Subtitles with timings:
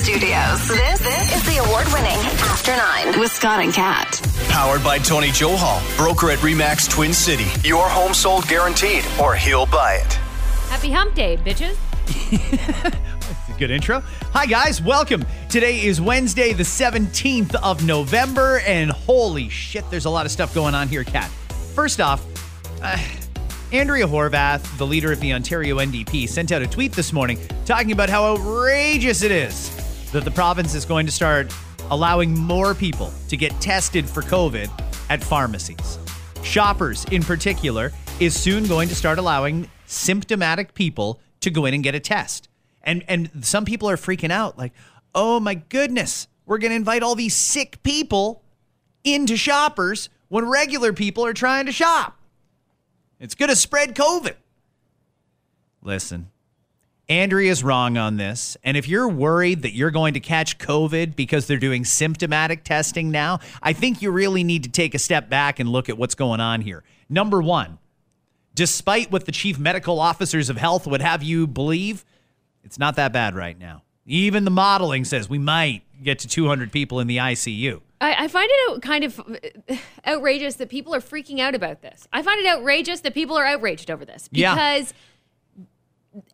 [0.00, 0.68] Studios.
[0.68, 4.20] This, this is the award winning After Nine with Scott and Kat.
[4.48, 7.46] Powered by Tony Johal, broker at Remax Twin City.
[7.66, 10.12] Your home sold guaranteed, or he'll buy it.
[10.68, 11.76] Happy hump day, bitches.
[13.58, 14.00] Good intro.
[14.32, 14.82] Hi, guys.
[14.82, 15.24] Welcome.
[15.48, 20.54] Today is Wednesday, the 17th of November, and holy shit, there's a lot of stuff
[20.54, 21.30] going on here, Kat.
[21.74, 22.24] First off,
[22.82, 22.98] uh,
[23.72, 27.92] Andrea Horvath, the leader of the Ontario NDP, sent out a tweet this morning talking
[27.92, 29.85] about how outrageous it is
[30.16, 31.54] that the province is going to start
[31.90, 34.70] allowing more people to get tested for COVID
[35.10, 35.98] at pharmacies.
[36.42, 41.82] Shoppers, in particular, is soon going to start allowing symptomatic people to go in and
[41.82, 42.48] get a test.
[42.82, 44.72] And and some people are freaking out like,
[45.14, 48.42] "Oh my goodness, we're going to invite all these sick people
[49.04, 52.16] into shoppers when regular people are trying to shop.
[53.20, 54.36] It's going to spread COVID."
[55.82, 56.30] Listen,
[57.08, 58.56] Andrea's wrong on this.
[58.64, 63.10] And if you're worried that you're going to catch COVID because they're doing symptomatic testing
[63.10, 66.16] now, I think you really need to take a step back and look at what's
[66.16, 66.82] going on here.
[67.08, 67.78] Number one,
[68.54, 72.04] despite what the chief medical officers of health would have you believe,
[72.64, 73.82] it's not that bad right now.
[74.04, 77.80] Even the modeling says we might get to 200 people in the ICU.
[78.00, 82.06] I, I find it kind of uh, outrageous that people are freaking out about this.
[82.12, 84.54] I find it outrageous that people are outraged over this Yeah.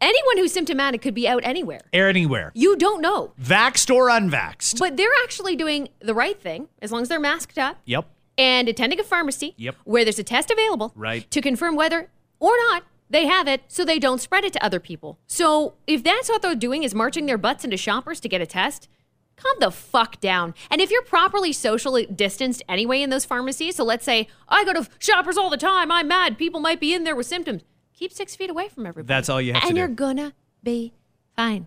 [0.00, 1.80] Anyone who's symptomatic could be out anywhere.
[1.92, 2.52] Air anywhere.
[2.54, 3.32] You don't know.
[3.40, 4.78] Vaxxed or unvaxxed.
[4.78, 8.06] But they're actually doing the right thing as long as they're masked up yep.
[8.38, 9.76] and attending a pharmacy Yep.
[9.84, 11.30] where there's a test available Right.
[11.30, 14.80] to confirm whether or not they have it so they don't spread it to other
[14.80, 15.18] people.
[15.26, 18.46] So if that's what they're doing is marching their butts into shoppers to get a
[18.46, 18.88] test,
[19.36, 20.54] calm the fuck down.
[20.70, 24.72] And if you're properly socially distanced anyway in those pharmacies, so let's say I go
[24.72, 27.62] to shoppers all the time, I'm mad, people might be in there with symptoms.
[27.98, 29.06] Keep six feet away from everybody.
[29.14, 29.70] That's all you have to do.
[29.70, 30.92] and you're gonna be
[31.36, 31.66] fine.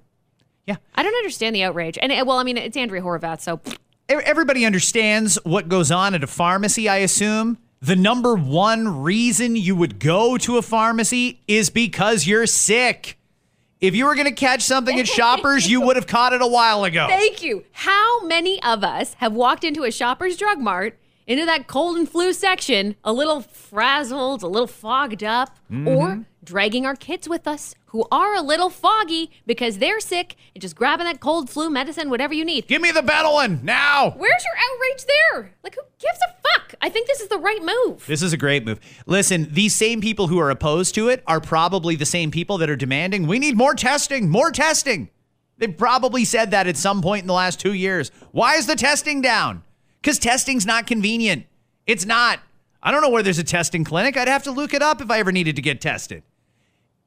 [0.65, 0.77] Yeah.
[0.95, 1.97] I don't understand the outrage.
[2.01, 3.59] And well, I mean, it's Andrea Horvath, so
[4.07, 7.57] Everybody understands what goes on at a pharmacy, I assume.
[7.81, 13.17] The number one reason you would go to a pharmacy is because you're sick.
[13.81, 16.47] If you were going to catch something at Shoppers, you would have caught it a
[16.47, 17.07] while ago.
[17.09, 17.63] Thank you.
[17.71, 20.97] How many of us have walked into a shopper's drug mart,
[21.27, 25.87] into that cold and flu section, a little frazzled, a little fogged up, Mm-hmm.
[25.87, 30.61] or dragging our kids with us who are a little foggy because they're sick and
[30.61, 32.67] just grabbing that cold flu medicine, whatever you need?
[32.67, 34.11] Give me the Benylin now.
[34.15, 35.55] Where's your outrage there?
[35.63, 36.75] Like, who gives a fuck?
[36.81, 38.05] I think this is the right move.
[38.05, 38.79] This is a great move.
[39.07, 42.69] Listen, these same people who are opposed to it are probably the same people that
[42.69, 45.09] are demanding we need more testing, more testing.
[45.57, 48.11] They probably said that at some point in the last two years.
[48.31, 49.63] Why is the testing down?
[50.05, 51.47] Because testing's not convenient.
[51.87, 52.39] It's not.
[52.83, 54.15] I don't know where there's a testing clinic.
[54.15, 56.21] I'd have to look it up if I ever needed to get tested.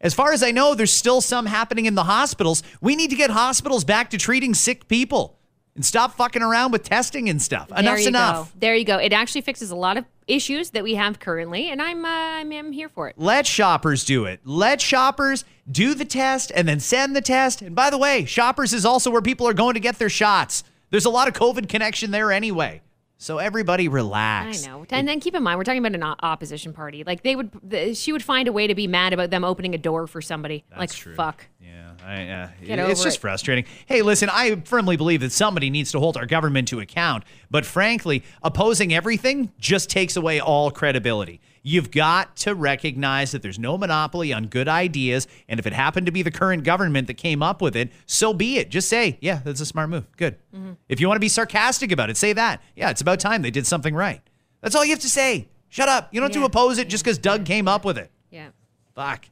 [0.01, 2.65] As far as I know, there's still some happening in the hospitals.
[2.81, 5.39] We need to get hospitals back to treating sick people
[5.77, 7.69] and stop fucking around with testing and stuff.
[7.69, 8.53] there Enough's you enough.
[8.55, 8.59] Go.
[8.59, 8.97] There you go.
[8.97, 12.51] It actually fixes a lot of issues that we have currently, and I'm uh, I'm,
[12.51, 13.15] I'm here for it.
[13.17, 14.41] Let shoppers do it.
[14.45, 17.63] Let shoppers do the test and then send the test.
[17.63, 20.65] And by the way, shoppers is also where people are going to get their shots.
[20.91, 22.83] There's a lot of COVID connection there anyway.
[23.21, 24.65] So everybody relax.
[24.65, 24.87] I know.
[24.91, 27.03] And then keep in mind, we're talking about an opposition party.
[27.05, 29.75] Like they would, the, she would find a way to be mad about them opening
[29.75, 30.65] a door for somebody.
[30.77, 31.17] like true.
[31.17, 31.45] fuck.
[31.61, 33.21] Yeah, I, uh, Get it's over just it.
[33.21, 33.65] frustrating.
[33.87, 37.25] Hey, listen, I firmly believe that somebody needs to hold our government to account.
[37.51, 41.41] But frankly, opposing everything just takes away all credibility.
[41.63, 45.27] You've got to recognize that there's no monopoly on good ideas.
[45.49, 48.33] And if it happened to be the current government that came up with it, so
[48.33, 48.71] be it.
[48.71, 50.07] Just say, yeah, that's a smart move.
[50.17, 50.37] Good.
[50.55, 50.73] Mm-hmm.
[50.89, 52.63] If you want to be sarcastic about it, say that.
[52.77, 54.21] Yeah, it's about time they did something right.
[54.61, 55.49] That's all you have to say.
[55.69, 56.09] Shut up.
[56.13, 58.11] You don't have to oppose it just because Doug came up with it.
[58.31, 58.49] Yeah.
[58.95, 59.27] Fuck.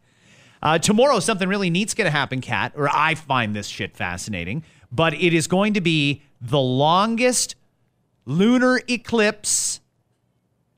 [0.63, 4.65] Uh, tomorrow, something really neat's going to happen, Kat, or I find this shit fascinating,
[4.91, 7.57] but it is going to be the longest
[8.25, 9.81] lunar eclipse,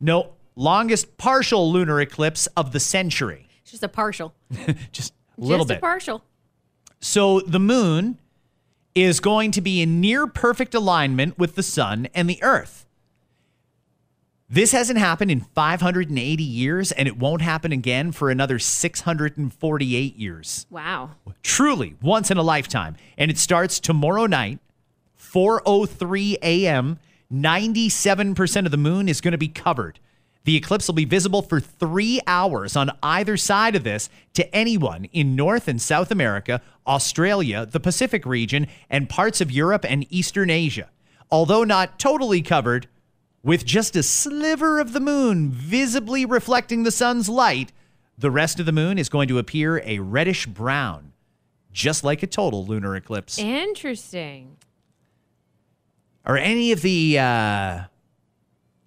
[0.01, 3.49] no, longest partial lunar eclipse of the century.
[3.63, 4.35] It's just a partial.
[4.93, 5.79] Just a little just bit.
[5.79, 6.25] a partial.
[7.01, 8.19] So the moon
[8.95, 12.87] is going to be in near perfect alignment with the sun and the earth.
[14.51, 20.67] This hasn't happened in 580 years, and it won't happen again for another 648 years.
[20.71, 21.11] Wow.
[21.43, 22.97] Truly, once in a lifetime.
[23.19, 24.59] And it starts tomorrow night,
[25.21, 26.99] 4:03 a.m.
[27.31, 30.01] 97% of the moon is going to be covered.
[30.49, 35.05] The eclipse will be visible for three hours on either side of this to anyone
[35.13, 40.49] in North and South America, Australia, the Pacific region, and parts of Europe and Eastern
[40.49, 40.89] Asia.
[41.31, 42.89] Although not totally covered,
[43.43, 47.71] with just a sliver of the moon visibly reflecting the sun's light,
[48.17, 51.13] the rest of the moon is going to appear a reddish brown,
[51.75, 53.39] just like a total lunar eclipse.
[53.39, 54.57] Interesting.
[56.25, 57.81] Are any of the uh,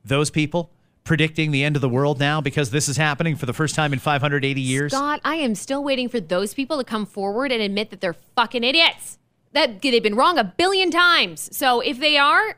[0.03, 0.71] those people
[1.03, 3.93] predicting the end of the world now because this is happening for the first time
[3.93, 4.91] in 580 years?
[4.91, 8.15] Scott, I am still waiting for those people to come forward and admit that they're
[8.35, 9.17] fucking idiots.
[9.53, 11.49] That they've been wrong a billion times.
[11.51, 12.55] So if they are,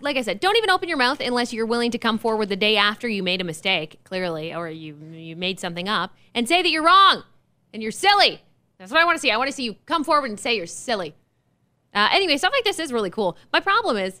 [0.00, 2.56] like I said, don't even open your mouth unless you're willing to come forward the
[2.56, 6.60] day after you made a mistake, clearly, or you you made something up, and say
[6.60, 7.22] that you're wrong
[7.72, 8.42] and you're silly.
[8.78, 9.30] That's what I want to see.
[9.30, 11.14] I want to see you come forward and say you're silly.
[11.94, 13.36] Uh, anyway, stuff like this is really cool.
[13.52, 14.20] My problem is,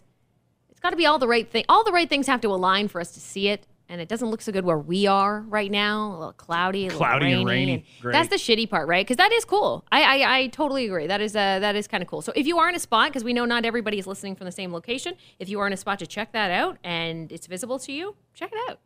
[0.82, 1.64] got to be all the right thing.
[1.68, 4.28] All the right things have to align for us to see it, and it doesn't
[4.28, 6.08] look so good where we are right now.
[6.08, 7.72] A little cloudy, a little Cloudy and rainy.
[7.72, 7.84] rainy.
[8.00, 8.12] Great.
[8.12, 9.06] That's the shitty part, right?
[9.06, 9.84] Because that is cool.
[9.92, 11.06] I I, I totally agree.
[11.06, 12.22] That is uh, that is kind of cool.
[12.22, 14.46] So if you are in a spot, because we know not everybody is listening from
[14.46, 17.46] the same location, if you are in a spot to check that out and it's
[17.46, 18.78] visible to you, check it out.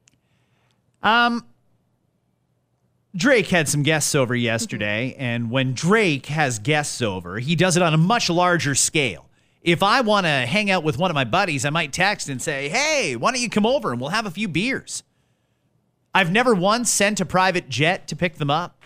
[1.03, 1.47] Um,
[3.15, 7.83] Drake had some guests over yesterday, and when Drake has guests over, he does it
[7.83, 9.26] on a much larger scale.
[9.67, 12.41] If I want to hang out with one of my buddies, I might text and
[12.41, 15.03] say, Hey, why don't you come over and we'll have a few beers?
[16.15, 18.81] I've never once sent a private jet to pick them up,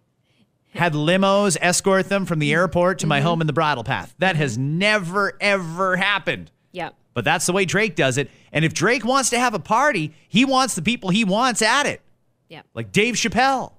[0.74, 3.26] had limos escort them from the airport to my mm-hmm.
[3.26, 4.14] home in the bridle path.
[4.18, 4.78] That has mm-hmm.
[4.78, 6.50] never, ever happened.
[6.72, 6.94] Yep.
[7.14, 8.30] But that's the way Drake does it.
[8.52, 11.86] And if Drake wants to have a party, he wants the people he wants at
[11.86, 12.02] it.
[12.50, 12.66] Yep.
[12.74, 13.72] Like Dave Chappelle,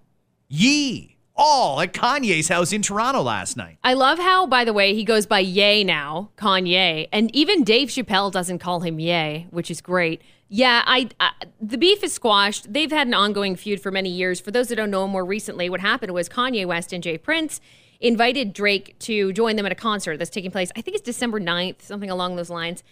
[0.47, 3.77] Ye, all at Kanye's house in Toronto last night.
[3.83, 7.89] I love how, by the way, he goes by Ye now, Kanye, and even Dave
[7.89, 10.21] Chappelle doesn't call him Ye, which is great.
[10.49, 12.71] Yeah, I, I the beef is squashed.
[12.71, 14.39] They've had an ongoing feud for many years.
[14.39, 17.17] For those that don't know, more recently, what happened was Kanye West and J.
[17.17, 17.59] Prince
[17.99, 20.71] invited Drake to join them at a concert that's taking place.
[20.75, 22.83] I think it's December 9th, something along those lines.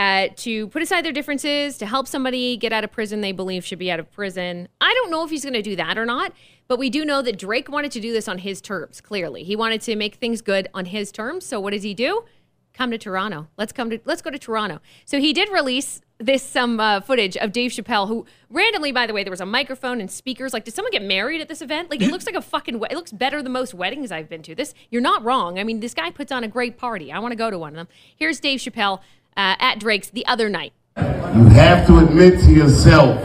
[0.00, 3.62] Uh, to put aside their differences, to help somebody get out of prison they believe
[3.66, 4.66] should be out of prison.
[4.80, 6.32] I don't know if he's going to do that or not,
[6.68, 9.44] but we do know that Drake wanted to do this on his terms, clearly.
[9.44, 11.44] He wanted to make things good on his terms.
[11.44, 12.24] So what does he do?
[12.72, 13.48] Come to Toronto.
[13.58, 14.80] Let's come to let's go to Toronto.
[15.04, 19.12] So he did release this some uh, footage of Dave Chappelle, who randomly, by the
[19.12, 20.52] way, there was a microphone and speakers.
[20.54, 21.90] Like, did someone get married at this event?
[21.90, 22.78] Like, it looks like a fucking.
[22.78, 24.54] we- It looks better than most weddings I've been to.
[24.54, 25.58] This, you're not wrong.
[25.58, 27.10] I mean, this guy puts on a great party.
[27.12, 27.88] I want to go to one of them.
[28.16, 29.00] Here's Dave Chappelle
[29.36, 30.72] uh, at Drake's the other night.
[30.96, 33.20] You have to admit to yourself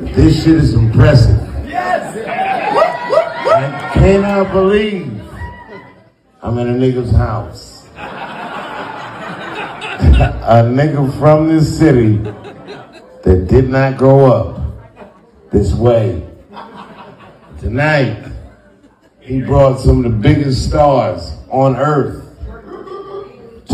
[0.00, 1.40] that this shit is impressive.
[1.66, 2.16] Yes!
[2.26, 5.20] I cannot believe
[6.42, 7.88] I'm in a nigga's house.
[10.16, 14.60] a nigga from this city that did not grow up
[15.50, 16.22] this way.
[17.58, 18.30] Tonight,
[19.20, 22.23] he brought some of the biggest stars on earth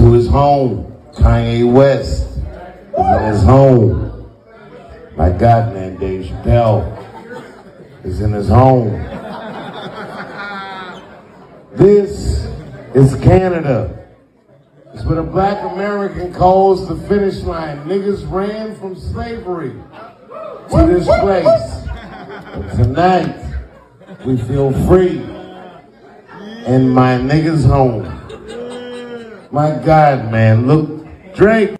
[0.00, 0.96] to his home.
[1.12, 4.30] Kanye West is in his home.
[5.14, 6.96] My God, man, Dave Chappelle
[8.02, 8.92] is in his home.
[11.74, 12.46] This
[12.94, 14.08] is Canada.
[14.94, 17.84] It's what a black American calls the finish line.
[17.84, 19.74] Niggas ran from slavery
[20.70, 21.88] to this place.
[22.54, 23.36] But tonight,
[24.24, 25.18] we feel free
[26.64, 28.19] in my niggas' home.
[29.52, 31.76] My God, man, look, Drake.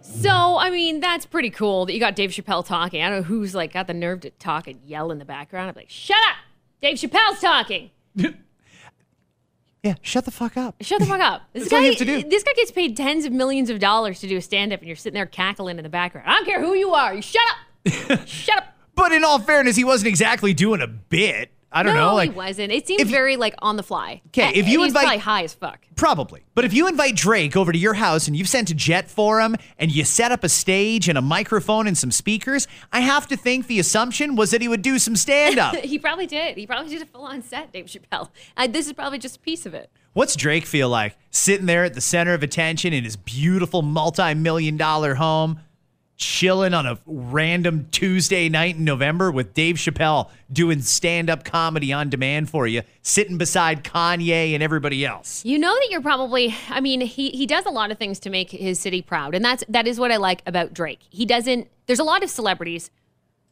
[0.00, 3.02] So, I mean, that's pretty cool that you got Dave Chappelle talking.
[3.02, 5.68] I don't know who's like got the nerve to talk and yell in the background.
[5.68, 6.36] I'm like, shut up!
[6.80, 7.90] Dave Chappelle's talking.
[9.82, 10.76] Yeah, shut the fuck up.
[10.80, 11.42] Shut the fuck up.
[11.52, 12.28] This That's all guy, you have to do.
[12.28, 14.86] this guy gets paid tens of millions of dollars to do a stand up, and
[14.86, 16.28] you're sitting there cackling in the background.
[16.28, 17.14] I don't care who you are.
[17.14, 18.26] You shut up.
[18.26, 18.64] shut up.
[18.94, 21.50] But in all fairness, he wasn't exactly doing a bit.
[21.76, 22.14] I don't no, know.
[22.14, 22.72] Like, he wasn't.
[22.72, 24.22] It seemed very like on the fly.
[24.32, 25.80] 'Kay, And- if you invite- probably high as fuck.
[25.94, 26.42] Probably.
[26.54, 29.40] But if you invite Drake over to your house and you've sent a jet for
[29.40, 33.26] him and you set up a stage and a microphone and some speakers, I have
[33.28, 35.74] to think the assumption was that he would do some stand up.
[35.84, 36.56] he probably did.
[36.56, 38.30] He probably did a full on set, Dave Chappelle.
[38.56, 39.90] Uh, this is probably just a piece of it.
[40.12, 44.32] What's Drake feel like sitting there at the center of attention in his beautiful multi
[44.34, 45.60] million dollar home,
[46.16, 51.92] chilling on a random Tuesday night in November with Dave Chappelle doing stand up comedy
[51.92, 55.44] on demand for you, sitting beside Kanye and everybody else?
[55.44, 58.30] You know that you're probably I mean, he he does a lot of things to
[58.30, 59.34] make his city proud.
[59.34, 61.00] And that's that is what I like about Drake.
[61.10, 62.90] He doesn't there's a lot of celebrities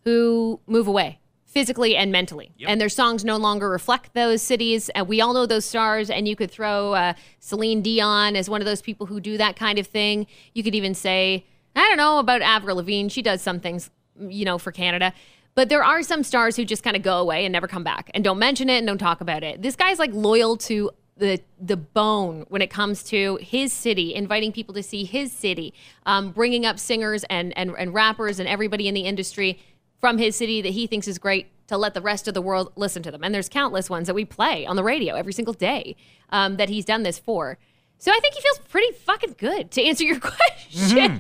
[0.05, 1.19] who move away
[1.55, 2.51] physically and mentally.
[2.67, 4.89] And their songs no longer reflect those cities.
[4.91, 8.61] And we all know those stars and you could throw uh, Celine Dion as one
[8.61, 10.27] of those people who do that kind of thing.
[10.53, 13.09] You could even say I don't know about Avril Lavigne.
[13.09, 15.13] She does some things, you know, for Canada.
[15.55, 18.11] But there are some stars who just kind of go away and never come back
[18.13, 19.63] and don't mention it and don't talk about it.
[19.63, 24.51] This guy's like loyal to the the bone when it comes to his city, inviting
[24.51, 25.73] people to see his city,
[26.07, 29.61] um, bringing up singers and, and and rappers and everybody in the industry
[30.01, 32.73] from his city that he thinks is great to let the rest of the world
[32.77, 33.23] listen to them.
[33.23, 35.97] And there's countless ones that we play on the radio every single day
[36.31, 37.59] um, that he's done this for.
[38.05, 41.17] So I think he feels pretty fucking good to answer your question.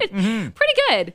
[0.54, 1.14] Pretty good.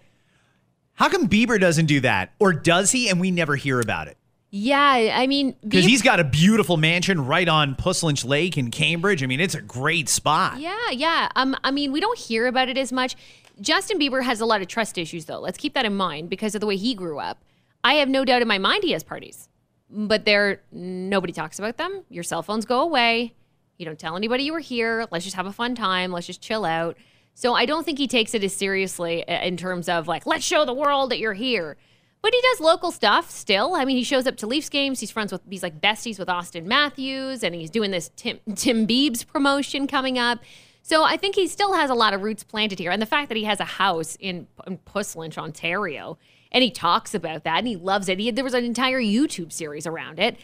[0.96, 2.34] How come Bieber doesn't do that?
[2.40, 4.18] Or does he and we never hear about it?
[4.50, 9.22] Yeah, I mean, Because he's got a beautiful mansion right on Puslinch Lake in Cambridge.
[9.22, 10.60] I mean, it's a great spot.
[10.60, 11.30] Yeah, yeah.
[11.36, 13.16] Um, I mean, we don't hear about it as much.
[13.62, 15.40] Justin Bieber has a lot of trust issues, though.
[15.40, 17.44] Let's keep that in mind because of the way he grew up.
[17.84, 19.50] I have no doubt in my mind he has parties,
[19.88, 22.06] but there nobody talks about them.
[22.10, 23.36] Your cell phones go away.
[23.80, 25.08] You don't tell anybody you were here.
[25.10, 26.12] Let's just have a fun time.
[26.12, 26.98] Let's just chill out.
[27.34, 30.44] So I don't think he takes it as seriously uh, in terms of like, let's
[30.44, 31.78] show the world that you're here.
[32.22, 33.76] But he does local stuff still.
[33.76, 35.00] I mean, he shows up to Leafs games.
[35.00, 38.86] He's friends with, he's like besties with Auston Matthews, and he's doing this Tim, Tim
[38.86, 40.40] Biebs promotion coming up.
[40.82, 42.92] So I think he still has a lot of roots planted here.
[42.92, 46.18] And the fact that he has a house in, in Puslinch, Ontario,
[46.52, 48.20] and he talks about that and he loves it.
[48.20, 50.38] He, there was an entire YouTube series around it.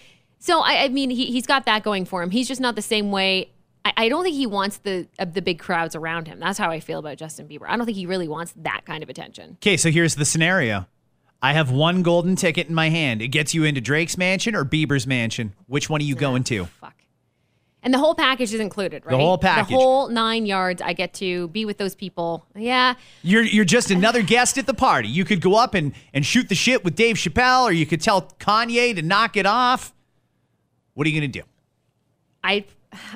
[0.45, 2.29] So I, I mean, he, he's got that going for him.
[2.29, 3.49] He's just not the same way.
[3.83, 6.39] I, I don't think he wants the uh, the big crowds around him.
[6.39, 7.65] That's how I feel about Justin Bieber.
[7.67, 9.57] I don't think he really wants that kind of attention.
[9.59, 10.85] Okay, so here's the scenario.
[11.41, 13.23] I have one golden ticket in my hand.
[13.23, 15.53] It gets you into Drake's mansion or Bieber's mansion.
[15.65, 16.65] Which one are you going to?
[16.65, 16.93] Fuck.
[17.81, 19.11] And the whole package is included, right?
[19.13, 19.69] The whole package.
[19.69, 20.79] The whole nine yards.
[20.79, 22.45] I get to be with those people.
[22.55, 22.93] Yeah.
[23.23, 25.07] You're you're just another guest at the party.
[25.07, 28.01] You could go up and, and shoot the shit with Dave Chappelle, or you could
[28.01, 29.91] tell Kanye to knock it off.
[30.95, 31.43] What are you gonna do?
[32.43, 32.65] I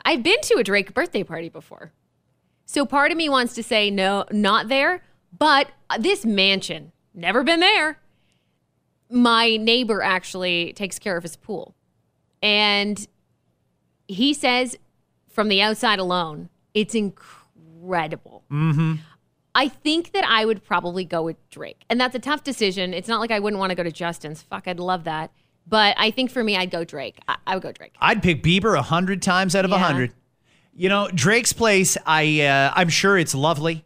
[0.06, 1.92] I've been to a Drake birthday party before.
[2.66, 5.02] So part of me wants to say no, not there,
[5.36, 8.00] but this mansion, never been there.
[9.10, 11.74] My neighbor actually takes care of his pool.
[12.44, 13.08] And
[14.08, 14.78] he says
[15.30, 18.44] from the outside alone, it's incredible.
[18.52, 18.96] Mm-hmm.
[19.56, 21.84] I think that I would probably go with Drake.
[21.90, 22.94] And that's a tough decision.
[22.94, 24.42] It's not like I wouldn't want to go to Justin's.
[24.42, 25.32] Fuck, I'd love that.
[25.70, 27.20] But I think for me, I'd go Drake.
[27.28, 27.94] I, I would go Drake.
[28.02, 29.80] I'd pick Bieber a hundred times out of a Yeah.
[29.84, 30.14] hundred.
[30.76, 31.96] You know, Drake's place.
[32.06, 33.86] I uh, I'm sure it's lovely,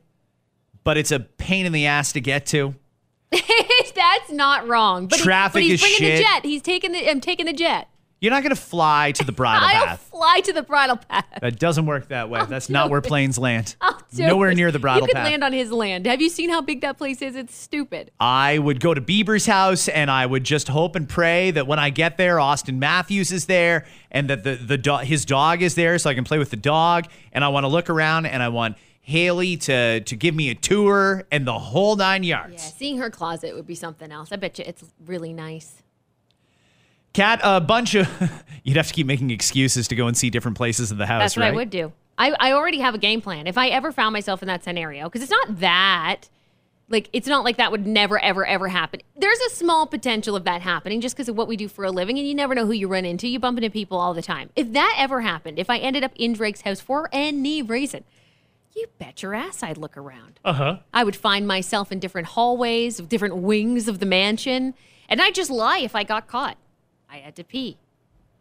[0.84, 2.76] but it's a pain in the ass to get to.
[3.32, 5.08] That's not wrong.
[5.08, 6.18] But he- Traffic but he's is bringing shit.
[6.18, 6.46] the jet.
[6.46, 7.10] He's taking the.
[7.10, 7.88] I'm taking the jet.
[8.24, 10.08] You're not gonna fly to the bridle I'll path.
[10.10, 11.26] fly to the bridle path.
[11.42, 12.42] That doesn't work that way.
[12.48, 13.06] That's do not where it.
[13.06, 13.76] planes land.
[13.82, 14.56] I'll Nowhere it.
[14.56, 15.10] near the bridle path.
[15.10, 15.26] You could path.
[15.30, 16.06] land on his land.
[16.06, 17.36] Have you seen how big that place is?
[17.36, 18.12] It's stupid.
[18.22, 21.80] I would go to Bieber's house and I would just hope and pray that when
[21.80, 25.76] I get there, Auston Matthews is there and that the, the do- his dog is
[25.76, 27.08] there so I can play with the dog.
[27.34, 30.56] And I want to look around and I want Hailey to, to give me a
[30.56, 32.54] tour and the whole nine yards.
[32.54, 34.32] Yeah, seeing her closet would be something else.
[34.32, 35.83] I bet you it's really nice.
[37.14, 38.08] Kat, a bunch of,
[38.64, 41.22] you'd have to keep making excuses to go and see different places in the house,
[41.22, 41.54] That's what right?
[41.54, 41.94] I would do.
[42.18, 43.48] I, I already have a game plan.
[43.48, 46.30] If I ever found myself in that scenario, because it's not that,
[46.90, 49.02] like, it's not like that would never, ever, ever happen.
[49.16, 51.92] There's a small potential of that happening just because of what we do for a
[51.92, 53.28] living, and you never know who you run into.
[53.28, 54.50] You bump into people all the time.
[54.56, 58.04] If that ever happened, if I ended up in Drake's house for any reason,
[58.76, 60.40] you bet your ass I'd look around.
[60.44, 60.78] Uh huh.
[60.94, 64.74] I would find myself in different hallways, different wings of the mansion,
[65.10, 66.58] and I'd just lie if I got caught.
[67.14, 67.78] I had to pee.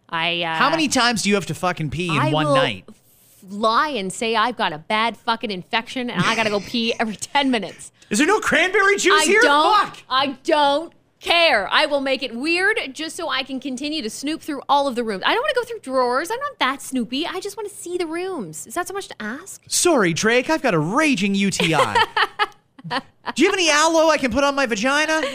[0.09, 2.55] I uh, How many times do you have to fucking pee in I one will
[2.55, 2.85] night?
[2.89, 2.95] f-
[3.51, 7.17] lie and say I've got a bad fucking infection and I gotta go pee every
[7.35, 7.93] 10 minutes.
[8.09, 9.41] Is there no cranberry juice I here?
[9.43, 9.99] don't, Fuck.
[10.09, 11.69] I don't care.
[11.71, 14.95] I will make it weird just so I can continue to snoop through all of
[14.97, 15.23] the rooms.
[15.27, 16.31] I don't want to go through drawers.
[16.31, 17.27] I'm not that snoopy.
[17.27, 18.67] I just want to see the rooms.
[18.67, 19.63] Is that so much to ask?
[19.69, 21.69] Sorry, Drake, I've got a raging UTI.
[22.89, 25.21] Do you have any aloe I can put on my vagina?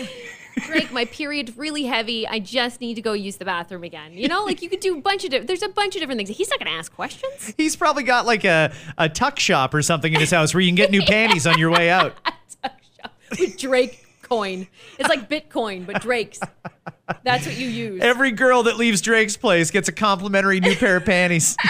[0.61, 2.27] Drake, my period's really heavy.
[2.27, 4.13] I just need to go use the bathroom again.
[4.13, 6.19] You know, like you could do a bunch of different, there's a bunch of different
[6.19, 6.29] things.
[6.29, 7.53] He's not going to ask questions.
[7.57, 10.69] He's probably got like a, a tuck shop or something in his house where you
[10.69, 12.15] can get new panties on your way out.
[12.61, 14.67] tuck shop With Drake coin.
[14.99, 16.39] It's like Bitcoin, but Drake's.
[17.23, 18.01] That's what you use.
[18.01, 21.55] Every girl that leaves Drake's place gets a complimentary new pair of panties.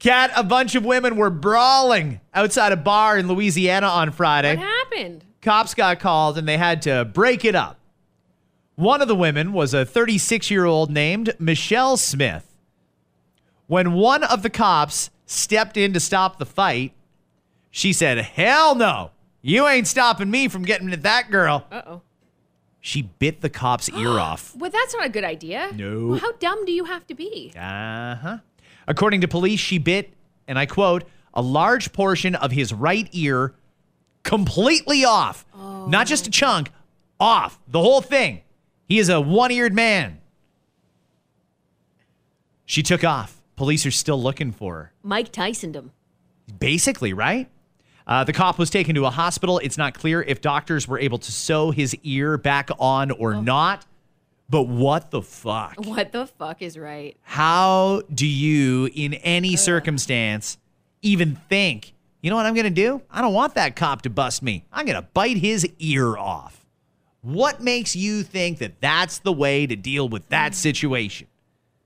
[0.00, 4.56] Kat, a bunch of women were brawling outside a bar in Louisiana on Friday.
[4.56, 5.24] What happened?
[5.42, 7.78] cops got called and they had to break it up.
[8.74, 12.46] One of the women was a 36 year old named Michelle Smith.
[13.66, 16.92] When one of the cops stepped in to stop the fight,
[17.70, 19.10] she said, Hell no,
[19.42, 21.66] you ain't stopping me from getting at that girl.
[21.70, 22.02] Uh oh.
[22.82, 24.56] She bit the cop's ear off.
[24.56, 25.70] Well, that's not a good idea.
[25.74, 26.06] No.
[26.08, 27.52] Well, how dumb do you have to be?
[27.54, 28.38] Uh huh.
[28.88, 30.14] According to police, she bit,
[30.48, 33.54] and I quote, a large portion of his right ear
[34.22, 35.44] completely off.
[35.56, 36.70] Not just a chunk,
[37.18, 37.58] off.
[37.68, 38.42] The whole thing.
[38.86, 40.18] He is a one eared man.
[42.64, 43.40] She took off.
[43.56, 44.92] Police are still looking for her.
[45.02, 45.92] Mike Tysoned him.
[46.58, 47.48] Basically, right?
[48.06, 49.58] Uh, the cop was taken to a hospital.
[49.58, 53.86] It's not clear if doctors were able to sew his ear back on or not,
[54.50, 55.76] But what the fuck?
[55.78, 57.16] What the fuck is right?
[57.22, 60.58] How do you, in any circumstance,
[61.02, 63.00] even think, you know what I'm going to do?
[63.08, 64.64] I don't want that cop to bust me.
[64.72, 66.66] I'm going to bite his ear off.
[67.22, 70.56] What makes you think that that's the way to deal with that mm.
[70.56, 71.28] situation?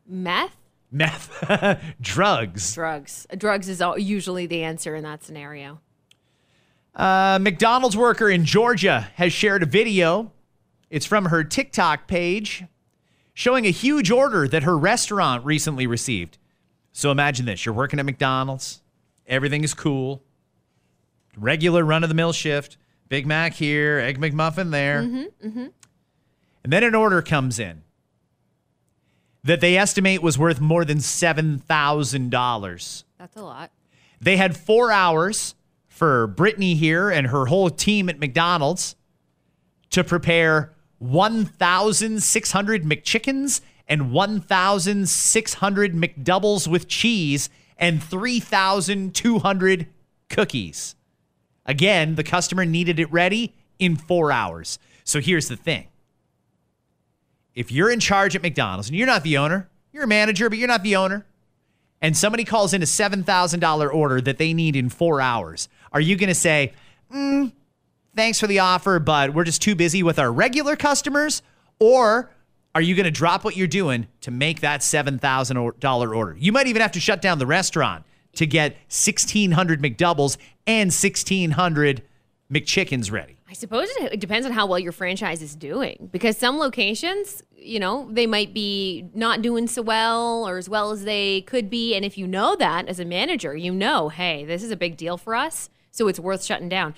[0.06, 0.56] Meth?
[0.90, 2.74] Meth, drugs.
[2.74, 3.26] Drugs.
[3.36, 5.80] Drugs is all, usually the answer in that scenario.
[6.94, 10.30] A McDonald's worker in Georgia has shared a video.
[10.94, 12.62] It's from her TikTok page
[13.32, 16.38] showing a huge order that her restaurant recently received.
[16.92, 18.80] So imagine this you're working at McDonald's,
[19.26, 20.22] everything is cool,
[21.36, 22.76] regular run of the mill shift,
[23.08, 25.02] Big Mac here, Egg McMuffin there.
[25.02, 25.66] Mm-hmm, mm-hmm.
[26.62, 27.82] And then an order comes in
[29.42, 33.04] that they estimate was worth more than $7,000.
[33.18, 33.72] That's a lot.
[34.20, 35.56] They had four hours
[35.88, 38.94] for Brittany here and her whole team at McDonald's
[39.90, 49.86] to prepare 1,600 McChickens and 1,600 McDoubles with cheese and 3,200
[50.28, 50.94] cookies.
[51.66, 54.78] Again, the customer needed it ready in four hours.
[55.04, 55.88] So here's the thing
[57.54, 60.58] if you're in charge at McDonald's and you're not the owner, you're a manager, but
[60.58, 61.26] you're not the owner,
[62.00, 66.16] and somebody calls in a $7,000 order that they need in four hours, are you
[66.16, 66.72] going to say,
[67.12, 67.52] mm,
[68.14, 71.42] thanks for the offer, but we're just too busy with our regular customers?
[71.78, 72.30] Or
[72.74, 76.36] are you going to drop what you're doing to make that $7,000 order?
[76.38, 78.04] You might even have to shut down the restaurant
[78.36, 82.02] to get 1,600 McDoubles and 1,600
[82.52, 83.36] McChickens ready.
[83.48, 87.42] I suppose it it depends on how well your franchise is doing because some locations,
[87.56, 91.70] you know, they might be not doing so well or as well as they could
[91.70, 91.94] be.
[91.94, 94.96] And if you know that as a manager, you know, hey, this is a big
[94.96, 95.70] deal for us.
[95.92, 96.94] So it's worth shutting down.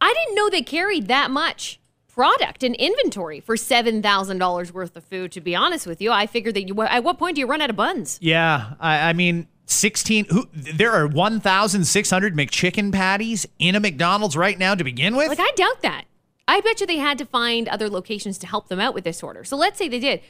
[0.00, 5.30] I didn't know they carried that much product and inventory for $7,000 worth of food,
[5.32, 6.10] to be honest with you.
[6.10, 8.18] I figured that you, at what point do you run out of buns?
[8.20, 10.26] Yeah, I, I mean, 16.
[10.30, 15.28] Who, there are 1,600 McChicken patties in a McDonald's right now to begin with.
[15.28, 16.04] Like, I doubt that.
[16.48, 19.22] I bet you they had to find other locations to help them out with this
[19.22, 19.44] order.
[19.44, 20.20] So let's say they did.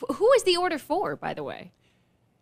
[0.00, 1.70] Wh- Who is the order for, by the way?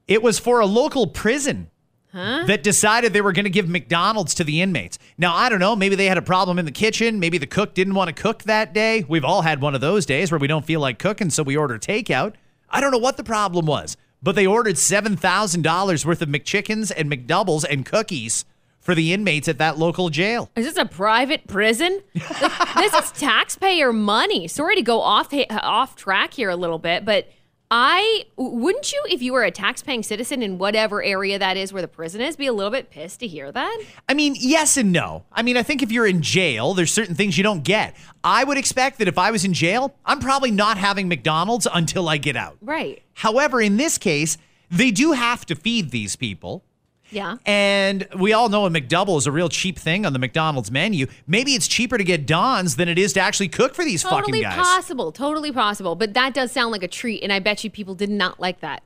[0.08, 1.70] It was for a local prison
[2.16, 4.98] that decided they were going to give McDonald's to the inmates.
[5.18, 5.76] Now, I don't know.
[5.76, 7.20] Maybe they had a problem in the kitchen.
[7.20, 9.04] Maybe the cook didn't want to cook that day.
[9.08, 11.56] We've all had one of those days where we don't feel like cooking, so we
[11.56, 12.34] order takeout.
[12.70, 17.10] I don't know what the problem was, but they ordered $7,000 worth of McChickens and
[17.10, 18.44] McDoubles and cookies
[18.80, 20.48] for the inmates at that local jail.
[20.54, 22.00] Is this a private prison?
[22.14, 24.46] Like, this is taxpayer money.
[24.46, 27.28] Sorry to go off off track here a little bit, but
[27.70, 31.82] I wouldn't you, if you were a tax-paying citizen in whatever area that is where
[31.82, 33.84] the prison is, be a little bit pissed to hear that?
[34.08, 35.24] I mean, yes and no.
[35.32, 37.96] I mean, I think if you're in jail, there's certain things you don't get.
[38.22, 42.08] I would expect that if I was in jail, I'm probably not having McDonald's until
[42.08, 42.56] I get out.
[42.60, 43.02] Right.
[43.14, 44.38] However, in this case,
[44.70, 46.64] they do have to feed these people.
[47.10, 47.36] Yeah.
[47.46, 51.06] And we all know a McDouble is a real cheap thing on the McDonald's menu.
[51.26, 54.20] Maybe it's cheaper to get Don's than it is to actually cook for these Totally
[54.20, 54.54] fucking guys.
[54.56, 55.12] Totally possible.
[55.12, 55.94] Totally possible.
[55.94, 58.60] But that does sound like a treat, and I bet you people did not like
[58.60, 58.82] that.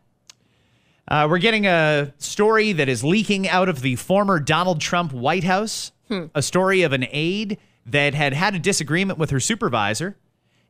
[1.09, 5.45] Uh, we're getting a story that is leaking out of the former Donald Trump White
[5.45, 5.93] House.
[6.35, 7.57] A story of an aide
[7.87, 10.17] that had had a disagreement with her supervisor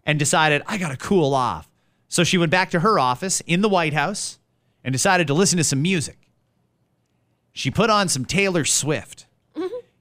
[0.04, 1.66] and decided, I got to cool off.
[2.08, 4.38] So she went back to her office in the White House
[4.84, 6.19] and decided to listen to some music.
[7.52, 9.26] She put on some Taylor Swift.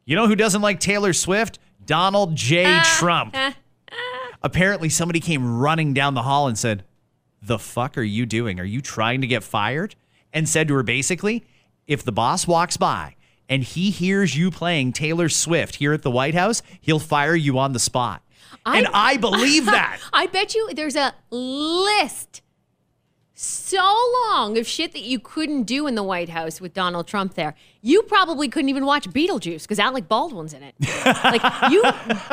[0.06, 1.60] You know who doesn't like Taylor Swift?
[1.86, 2.64] Donald J.
[2.66, 2.96] Ah.
[2.98, 3.36] Trump.
[3.36, 3.56] Ah.
[4.42, 6.84] Apparently, somebody came running down the hall and said,
[7.44, 8.60] The fuck are you doing?
[8.60, 9.96] Are you trying to get fired?
[10.34, 11.46] And said to her basically,
[11.88, 13.16] If the boss walks by
[13.48, 17.58] and he hears you playing Taylor Swift here at the White House, he'll fire you
[17.60, 18.24] on the spot.
[18.66, 20.00] and I believe that.
[20.14, 22.42] I bet you there's a list
[23.42, 23.96] so
[24.28, 27.56] long of shit that you couldn't do in the White House with Donald Trump there.
[27.82, 30.76] You probably couldn't even watch Beetlejuice because Alec Baldwin's in it.
[31.06, 31.82] like, you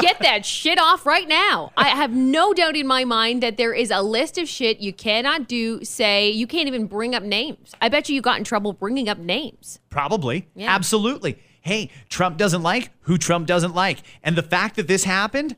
[0.00, 1.70] get that shit off right now.
[1.76, 4.92] I have no doubt in my mind that there is a list of shit you
[4.92, 7.72] cannot do, say, you can't even bring up names.
[7.80, 9.78] I bet you you got in trouble bringing up names.
[9.90, 10.48] Probably.
[10.56, 10.74] Yeah.
[10.74, 11.38] Absolutely.
[11.60, 14.02] Hey, Trump doesn't like who Trump doesn't like.
[14.24, 15.54] And the fact that this happened,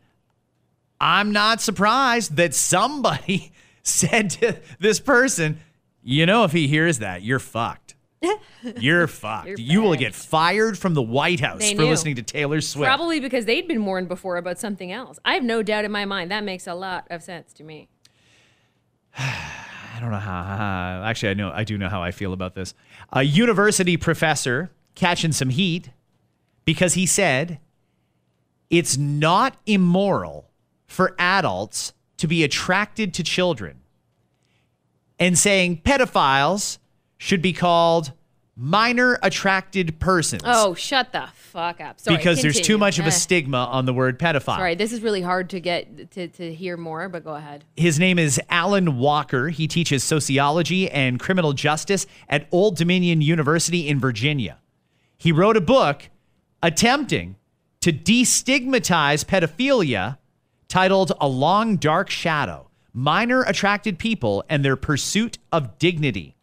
[1.00, 3.50] I'm not surprised that somebody
[3.88, 5.60] said to this person,
[6.02, 7.94] you know, if he hears that, you're fucked.
[8.80, 9.46] You're fucked.
[9.46, 11.88] You're you will get fired from the White House They for knew.
[11.88, 12.84] listening to Taylor Swift.
[12.88, 15.20] Probably because they'd been warned before about something else.
[15.24, 17.88] I have no doubt in my mind that makes a lot of sense to me.
[19.16, 21.02] I don't know how.
[21.04, 21.50] actually, I know.
[21.52, 22.74] I do know how I feel about this.
[23.12, 25.90] A university professor catching some heat
[26.64, 27.60] because he said
[28.70, 30.50] it's not immoral
[30.86, 33.80] for adults to be attracted to children.
[35.20, 36.78] and saying pedophiles
[37.16, 38.12] should be called
[38.54, 40.42] minor attracted persons.
[40.44, 41.98] Oh, shut the fuck up.
[41.98, 43.10] Sorry, because there's too much of a Eh.
[43.10, 44.56] stigma on the word pedophile.
[44.56, 47.64] Sorry, this is really hard to get to, to hear more, but go ahead.
[47.76, 49.48] His name is Allyn Walker.
[49.48, 54.58] He teaches sociology and criminal justice at Old Dominion University in Virginia.
[55.16, 56.10] He wrote a book
[56.62, 57.34] attempting
[57.80, 60.18] to destigmatize pedophilia
[60.68, 66.34] titled A Long Dark Shadow Minor Attracted People and Their Pursuit of Dignity.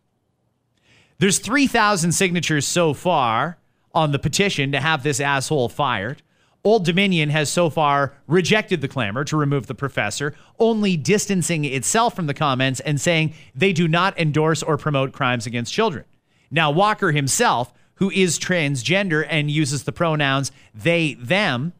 [1.19, 3.57] There's 3,000 signatures so far
[3.93, 6.21] on the petition to have this asshole fired.
[6.63, 12.15] Old Dominion has so far rejected the clamor to remove the professor, only distancing itself
[12.15, 16.05] from the comments and saying they do not endorse or promote crimes against children.
[16.49, 21.73] Now, Walker himself, who is transgender and uses the pronouns they, them,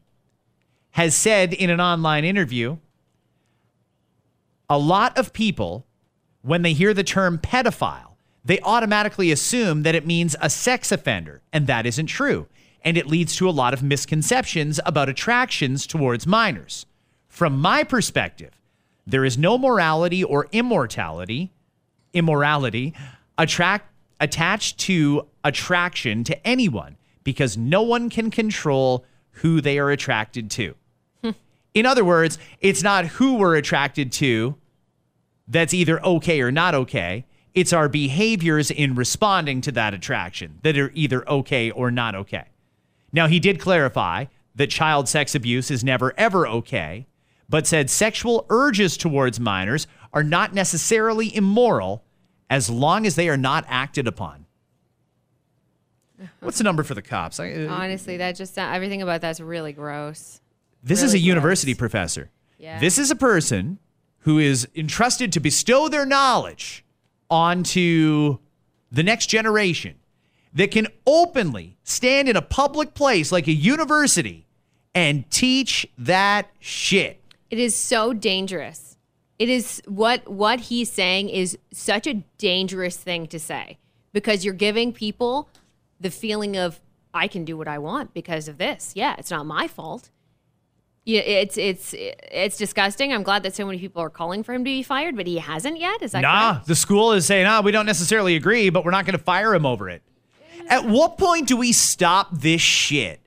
[0.96, 2.78] has said in an online interview
[4.70, 5.86] a lot of people,
[6.40, 11.42] when they hear the term pedophile, they automatically assume that it means a sex offender,
[11.52, 12.46] and that isn't true.
[12.82, 16.86] And it leads to a lot of misconceptions about attractions towards minors.
[17.28, 18.58] From my perspective,
[19.06, 21.52] there is no morality or immortality,
[22.14, 22.94] immorality
[23.36, 30.50] attract attached to attraction to anyone because no one can control who they are attracted
[30.52, 30.74] to.
[31.76, 34.56] In other words, it's not who we're attracted to
[35.46, 37.26] that's either okay or not okay.
[37.52, 42.46] It's our behaviors in responding to that attraction that are either okay or not okay.
[43.12, 47.06] Now, he did clarify that child sex abuse is never ever okay,
[47.46, 52.02] but said sexual urges towards minors are not necessarily immoral
[52.48, 54.46] as long as they are not acted upon.
[56.40, 57.38] What's the number for the cops?
[57.38, 60.40] Uh, Honestly, that just everything about that's really gross.
[60.86, 61.78] This is a Really university gross.
[61.78, 62.30] professor.
[62.58, 62.78] Yeah.
[62.78, 63.78] This is a person
[64.20, 66.84] who is entrusted to bestow their knowledge
[67.28, 68.38] onto
[68.90, 69.96] the next generation
[70.54, 74.46] that can openly stand in a public place like a university
[74.94, 77.20] and teach that shit.
[77.50, 78.96] It is so dangerous.
[79.38, 83.78] It is what what he's saying is such a dangerous thing to say
[84.12, 85.50] because you're giving people
[86.00, 86.80] the feeling of
[87.12, 88.92] I can do what I want because of this.
[88.94, 90.10] Yeah, it's not my fault.
[91.06, 93.12] Yeah, it's it's it's disgusting.
[93.12, 95.38] I'm glad that so many people are calling for him to be fired, but he
[95.38, 96.02] hasn't yet.
[96.02, 96.66] Is that Nah, correct?
[96.66, 99.54] the school is saying, ah, we don't necessarily agree, but we're not going to fire
[99.54, 100.02] him over it.
[100.68, 103.20] At what point do we stop this shit?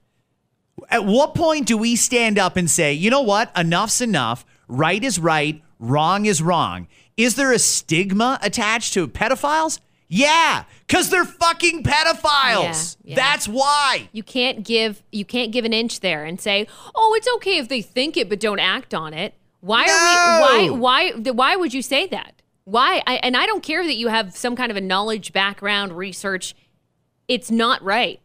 [0.89, 3.50] At what point do we stand up and say, you know what?
[3.56, 4.46] Enough's enough.
[4.68, 5.62] Right is right.
[5.80, 6.88] Wrong is wrong.
[7.15, 9.80] Is there a stigma attached to pedophiles?
[10.12, 12.98] Yeah, because they're fucking pedophiles.
[13.04, 13.15] Yeah, yeah.
[13.15, 14.10] That's why.
[14.12, 17.69] You can't give you can't give an inch there and say, "Oh, it's okay if
[17.69, 21.76] they think it but don't act on it." Why are we why why why would
[21.76, 22.41] you say that?
[22.63, 23.04] Why?
[23.06, 26.56] I, and I don't care that you have some kind of a knowledge background research.
[27.28, 28.19] It's not right.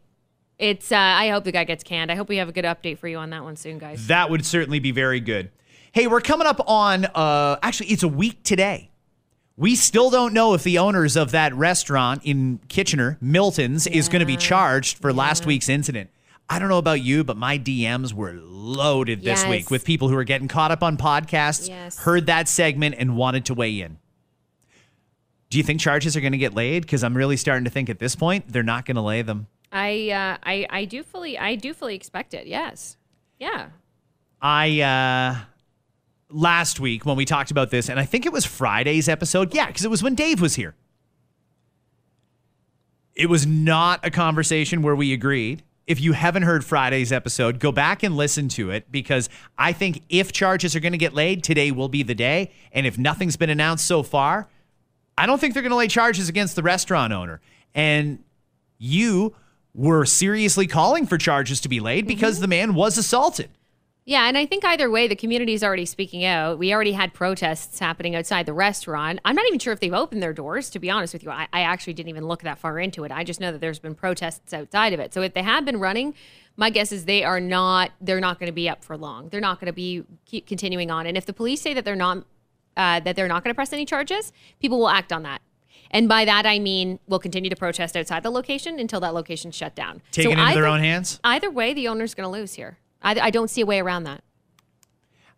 [0.58, 2.10] It's uh, I hope the guy gets canned.
[2.10, 4.06] I hope we have a good update for you on that one soon, guys.
[4.06, 5.50] That would certainly be very good.
[5.92, 8.90] Hey, we're coming up on uh actually it's a week today.
[9.56, 14.20] We still don't know if the owners of that restaurant in Kitchener, Milton's, is going
[14.20, 16.10] to be charged for last week's incident.
[16.50, 19.48] I don't know about you, but my DMs were loaded this Yes.
[19.48, 21.98] week with people who are getting caught up on podcasts, Yes.
[21.98, 23.98] heard that segment, and wanted to weigh in.
[25.50, 26.82] Do you think charges are going to get laid?
[26.82, 29.46] Because I'm really starting to think at this point they're not going to lay them.
[29.70, 32.46] I uh, I I do fully I do fully expect it.
[32.48, 32.96] Yes.
[33.38, 33.68] Yeah.
[34.42, 35.44] I uh
[36.30, 39.54] last week when we talked about this, and I think it was Friday's episode.
[39.54, 40.74] Yeah, because it was when Dave was here.
[43.14, 45.62] It was not a conversation where we agreed.
[45.86, 50.02] If you haven't heard Friday's episode, go back and listen to it because I think
[50.08, 52.50] if charges are going to get laid, today will be the day.
[52.72, 54.48] And if nothing's been announced so far,
[55.16, 57.40] I don't think they're going to lay charges against the restaurant owner.
[57.74, 58.24] And
[58.78, 59.36] you
[59.74, 62.42] were seriously calling for charges to be laid because mm-hmm.
[62.42, 63.50] the man was assaulted.
[64.06, 66.58] Yeah, and I think either way, the community is already speaking out.
[66.58, 69.18] We already had protests happening outside the restaurant.
[69.24, 71.30] I'm not even sure if they've opened their doors, to be honest with you.
[71.30, 73.12] I, I actually didn't even look that far into it.
[73.12, 75.14] I just know that there's been protests outside of it.
[75.14, 76.12] So if they have been running,
[76.58, 77.92] my guess is they are not.
[77.98, 79.30] They're not going to be up for long.
[79.30, 81.06] They're not going to be keep continuing on.
[81.06, 82.26] And if the police say that they're not,
[82.76, 85.40] uh, that they're not going to press any charges, people will act on that.
[85.90, 89.54] And by that I mean we'll continue to protest outside the location until that location's
[89.54, 90.02] shut down.
[90.10, 91.20] Take it into I their own hands?
[91.24, 92.78] Either way, the owner's going to lose here.
[93.04, 94.24] I, I don't see a way around that.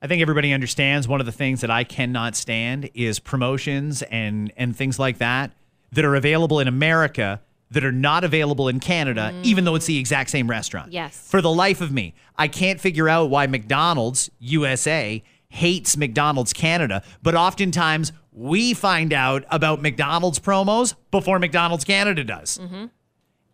[0.00, 4.52] I think everybody understands one of the things that I cannot stand is promotions and
[4.56, 5.52] and things like that
[5.92, 9.44] that are available in America that are not available in Canada, mm.
[9.44, 10.92] even though it's the exact same restaurant.
[10.92, 11.28] Yes.
[11.28, 17.02] For the life of me, I can't figure out why McDonald's USA hates McDonald's Canada,
[17.22, 22.58] but oftentimes we find out about McDonald's promos before McDonald's Canada does.
[22.58, 22.86] Mm-hmm.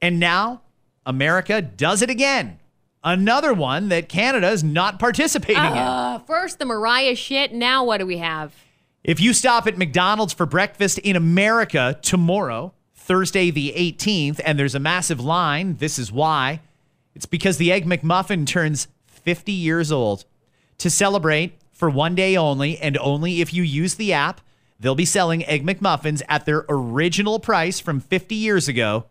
[0.02, 0.62] And now
[1.06, 2.58] America does it again.
[3.04, 5.78] Another one that Canada is not participating in.
[5.78, 7.52] Uh, first, the Mariah shit.
[7.52, 8.54] Now, what do we have?
[9.02, 14.76] If you stop at McDonald's for breakfast in America tomorrow, Thursday the 18th, and there's
[14.76, 16.60] a massive line, this is why.
[17.14, 20.24] It's because the Egg McMuffin turns 50 years old.
[20.78, 24.40] To celebrate for one day only, and only if you use the app,
[24.78, 29.06] they'll be selling Egg McMuffins at their original price from 50 years ago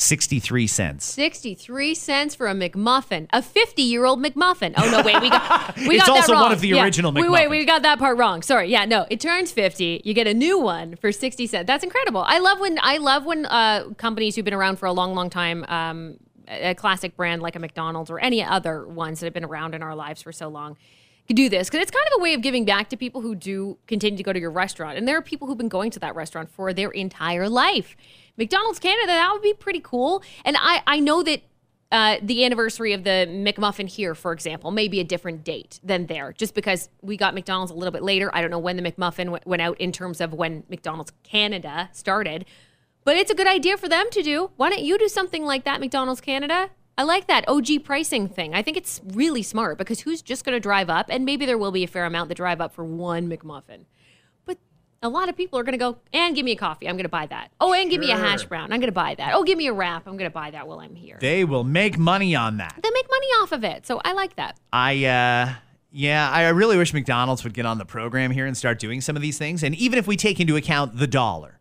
[0.00, 1.04] 63 cents.
[1.04, 4.72] 63 cents for a McMuffin, a 50 year old McMuffin.
[4.76, 6.42] Oh, no, wait, we got, we It's got also that wrong.
[6.44, 6.82] one of the Yeah.
[6.84, 8.42] original Wait, wait, we got that part wrong.
[8.42, 8.70] Sorry.
[8.70, 10.00] Yeah, no, it turns 50.
[10.04, 11.66] You get a new one for 60 cents.
[11.66, 12.22] That's incredible.
[12.26, 15.28] I love when, I love when uh, companies who've been around for a long, long
[15.28, 16.16] time, um,
[16.48, 19.82] a classic brand like a McDonald's or any other ones that have been around in
[19.82, 20.76] our lives for so long
[21.34, 23.78] do this because it's kind of a way of giving back to people who do
[23.86, 24.98] continue to go to your restaurant.
[24.98, 27.96] And there are people who've been going to that restaurant for their entire life.
[28.36, 30.22] McDonald's Canada, that would be pretty cool.
[30.44, 31.42] And I, I know that
[31.92, 36.06] uh, the anniversary of the McMuffin here, for example, may be a different date than
[36.06, 38.30] there, just because we got McDonald's a little bit later.
[38.32, 41.90] I don't know when the McMuffin w- went out in terms of when McDonald's Canada
[41.92, 42.44] started,
[43.04, 44.50] but it's a good idea for them to do.
[44.56, 46.70] Why don't you do something like that, McDonald's Canada?
[47.00, 48.52] I like that OG pricing thing.
[48.52, 51.06] I think it's really smart because who's just going to drive up?
[51.08, 53.86] And maybe there will be a fair amount that drive up for one McMuffin.
[54.44, 54.58] But
[55.00, 56.86] a lot of people are going to go, and give me a coffee.
[56.86, 57.52] I'm going to buy that.
[57.58, 58.64] Oh, and give me a hash brown.
[58.64, 59.32] I'm going to buy that.
[59.32, 60.06] Oh, give me a wrap.
[60.06, 61.16] I'm going to buy that while I'm here.
[61.18, 62.78] They will make money on that.
[62.82, 63.86] They make money off of it.
[63.86, 64.58] So I like that.
[64.70, 65.54] I uh
[65.90, 69.16] yeah, I really wish McDonald's would get on the program here and start doing some
[69.16, 69.62] of these things.
[69.62, 71.60] And even if we take into account the dollar.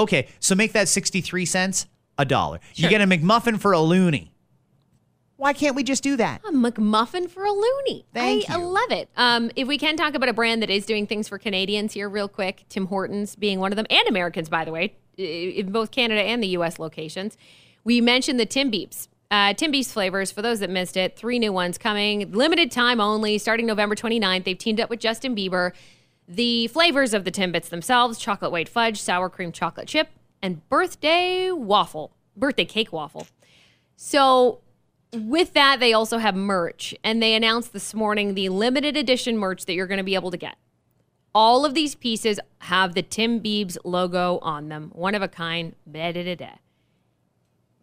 [0.00, 1.86] Okay, so make that 63 cents
[2.18, 2.58] a dollar.
[2.74, 4.30] You get a McMuffin for a loonie.
[5.40, 6.42] Why can't we just do that?
[6.46, 8.04] A McMuffin for a loonie.
[8.12, 8.62] Thank I, you.
[8.62, 9.08] love it.
[9.16, 12.10] Um, if we can talk about a brand that is doing things for Canadians here,
[12.10, 15.92] real quick, Tim Hortons being one of them, and Americans, by the way, in both
[15.92, 16.78] Canada and the U.S.
[16.78, 17.38] locations.
[17.84, 19.08] We mentioned the Tim Biebs.
[19.30, 23.00] Uh, Tim Biebs flavors, for those that missed it, three new ones coming, limited time
[23.00, 24.44] only, starting November 29th.
[24.44, 25.72] They've teamed up with Justin Bieber.
[26.28, 30.10] The flavors of the Timbits themselves chocolate white fudge, sour cream chocolate chip,
[30.42, 33.26] and birthday waffle, birthday cake waffle.
[33.96, 34.60] So,
[35.12, 39.64] with that, they also have merch, and they announced this morning the limited edition merch
[39.66, 40.56] that you're going to be able to get.
[41.34, 45.74] All of these pieces have the Tim Biebs logo on them, one of a kind.
[45.90, 46.50] Da, da, da, da.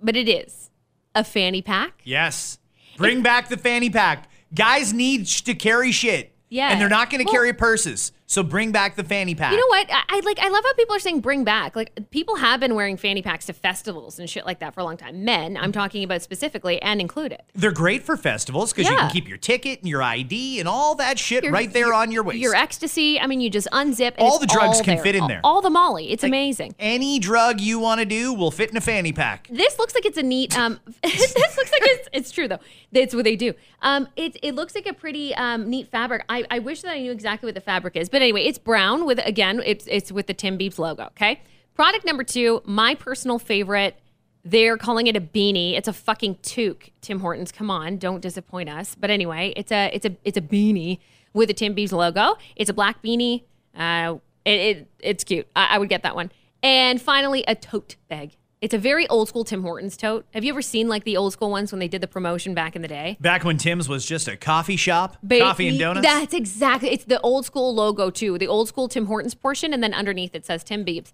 [0.02, 0.70] But it is
[1.16, 2.02] a fanny pack.
[2.04, 2.60] Yes.
[2.98, 4.30] Bring back the fanny pack.
[4.54, 6.34] Guys need sh- to carry shit.
[6.50, 6.70] Yeah.
[6.72, 8.12] And they're not going to Well- carry purses.
[8.30, 9.54] So bring back the fanny pack.
[9.54, 9.88] You know what?
[9.90, 10.38] I, I like.
[10.40, 11.78] I love how people are saying bring back.
[11.78, 14.84] Like people have been wearing fanny packs to festivals and shit like that for a
[14.84, 15.24] long time.
[15.24, 17.42] Men, I'm talking about specifically and included.
[17.56, 20.96] They're great for festivals because you can keep your ticket and your ID and all
[20.96, 22.40] that shit Your- right there on your waist.
[22.40, 23.18] Your ecstasy.
[23.18, 24.16] I mean, you just unzip.
[24.18, 25.04] And All the drugs can there.
[25.06, 25.42] fit in All- there.
[25.46, 26.12] All the Molly.
[26.12, 26.76] It's amazing.
[26.80, 29.48] Any drug you want to do will fit in a fanny pack.
[29.50, 30.58] This looks like it's a neat.
[30.60, 32.60] Um, this looks like it's, it's true though.
[32.92, 33.54] That's what they do.
[33.82, 36.26] Um, it it looks like a pretty um, neat fabric.
[36.28, 39.06] I, I wish that I knew exactly what the fabric is, but anyway, it's brown
[39.06, 39.62] with again.
[39.66, 41.06] It's it's with the Tim Biebs logo.
[41.06, 41.42] Okay.
[41.76, 44.00] Product number two, my personal favorite.
[44.44, 45.78] They're calling it a beanie.
[45.78, 46.92] It's a fucking toque.
[47.02, 48.96] Tim Hortons, come on, don't disappoint us.
[48.96, 51.00] But anyway, it's a it's a it's a beanie
[51.34, 52.38] with a Tim Biebs logo.
[52.56, 53.44] It's a black beanie.
[53.76, 55.48] Uh, it, it it's cute.
[55.56, 56.32] I, I would get that one.
[56.64, 58.32] And finally, a tote bag.
[58.60, 60.26] It's a very old school Tim Hortons tote.
[60.34, 62.76] Have you ever seen like the old school ones when they did the promotion back
[62.76, 63.16] in the day?
[63.22, 66.06] Back when Tim's was just a coffee shop, coffee and donuts.
[66.06, 66.90] That's exactly.
[66.90, 68.40] It's the old school logo too.
[68.40, 71.12] The old school Tim Hortons portion, and then underneath it says Tim Biebs.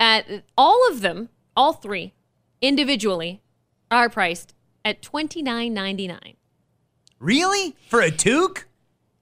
[0.00, 0.22] Uh,
[0.56, 2.14] all of them, all three,
[2.62, 3.42] individually,
[3.90, 6.36] are priced at twenty nine ninety nine.
[7.18, 7.76] really?
[7.90, 8.64] For a toque?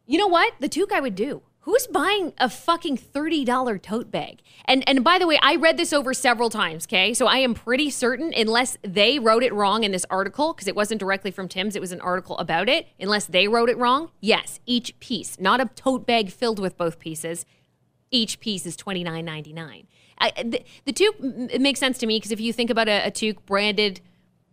[0.06, 0.54] You know what?
[0.60, 1.42] The toque I would do.
[1.66, 4.40] Who's buying a fucking $30 tote bag?
[4.66, 7.12] And and by the way, I read this over several times, okay?
[7.12, 10.76] So I am pretty certain unless they wrote it wrong in this article because it
[10.76, 12.86] wasn't directly from Tim's, it was an article about it.
[13.00, 17.00] Unless they wrote it wrong, yes, each piece, not a tote bag filled with both
[17.00, 17.44] pieces.
[18.12, 19.88] Each piece is twenty nine ninety nine.
[20.20, 23.44] The, the toque makes sense to me because if you think about a, a toque
[23.44, 24.00] branded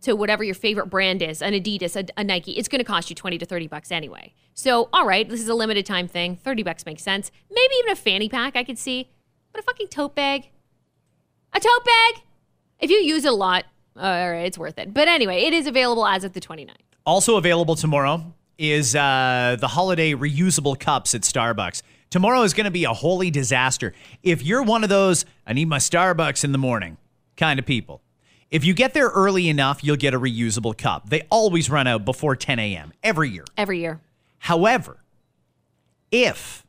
[0.04, 3.10] to whatever your favorite brand is, an Adidas, a, a Nike, it's going to cost
[3.10, 4.32] you 20 to 30 bucks anyway.
[4.54, 6.36] So, all right, this is a limited time thing.
[6.36, 7.30] 30 bucks makes sense.
[7.50, 9.10] Maybe even a fanny pack I could see,
[9.52, 10.50] but a fucking tote bag.
[11.52, 12.22] A tote bag?
[12.80, 13.64] If you use it a lot,
[13.96, 14.92] all right, it's worth it.
[14.92, 16.70] But anyway, it is available as of the 29th.
[17.06, 21.82] Also available tomorrow is uh, the holiday reusable cups at Starbucks.
[22.10, 23.92] Tomorrow is going to be a holy disaster.
[24.22, 26.96] If you're one of those, I need my Starbucks in the morning
[27.36, 28.00] kind of people,
[28.54, 31.10] if you get there early enough, you'll get a reusable cup.
[31.10, 32.92] They always run out before 10 a.m.
[33.02, 33.44] every year.
[33.56, 34.00] Every year.
[34.38, 34.98] However,
[36.12, 36.64] if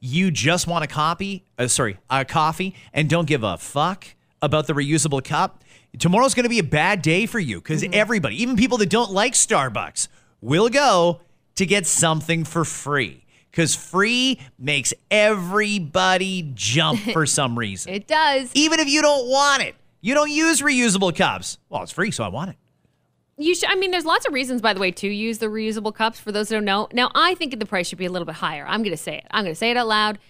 [0.00, 4.06] you just want a copy, uh, sorry, a coffee, and don't give a fuck
[4.40, 5.62] about the reusable cup,
[5.98, 9.12] tomorrow's going to be a bad day for you because everybody, even people that don't
[9.12, 10.08] like Starbucks,
[10.40, 11.20] will go
[11.56, 13.26] to get something for free.
[13.50, 17.92] Because free makes everybody jump for some reason.
[17.92, 18.50] It does.
[18.54, 19.74] Even if you don't want it,
[20.06, 21.58] you don't use reusable cups.
[21.68, 22.56] Well, it's free, so I want it.
[23.38, 23.68] You should.
[23.68, 26.20] I mean, there's lots of reasons, by the way, to use the reusable cups.
[26.20, 28.36] For those that don't know, now I think the price should be a little bit
[28.36, 28.64] higher.
[28.68, 29.26] I'm going to say it.
[29.32, 30.20] I'm going to say it out loud.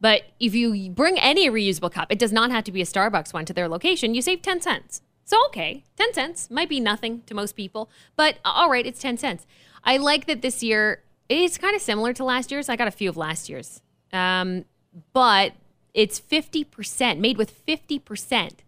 [0.00, 3.34] But if you bring any reusable cup, it does not have to be a Starbucks
[3.34, 4.14] one to their location.
[4.14, 5.02] You save ten cents.
[5.24, 9.18] So okay, ten cents might be nothing to most people, but all right, it's ten
[9.18, 9.46] cents.
[9.84, 11.02] I like that this year.
[11.28, 12.70] It's kind of similar to last year's.
[12.70, 13.82] I got a few of last year's,
[14.14, 14.64] um,
[15.12, 15.52] but
[15.92, 18.62] it's fifty percent made with fifty percent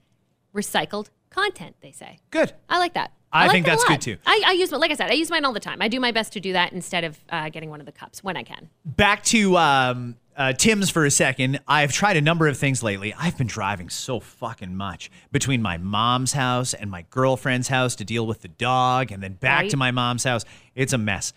[0.54, 1.76] recycled content.
[1.80, 2.18] They say.
[2.30, 2.52] Good.
[2.68, 3.12] I like that.
[3.30, 4.16] I like think that's good too.
[4.24, 5.82] I, I use, like I said, I use mine all the time.
[5.82, 8.24] I do my best to do that instead of uh, getting one of the cups
[8.24, 8.70] when I can.
[8.86, 11.60] Back to um, uh, Tim's for a second.
[11.68, 13.12] I've tried a number of things lately.
[13.12, 18.04] I've been driving so fucking much between my mom's house and my girlfriend's house to
[18.04, 19.70] deal with the dog, and then back Right.
[19.72, 20.46] to my mom's house.
[20.74, 21.34] It's a mess.